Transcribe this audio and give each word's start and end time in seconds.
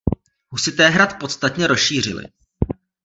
Husité 0.51 0.89
hrad 0.89 1.19
podstatně 1.19 1.67
rozšířili. 1.67 2.23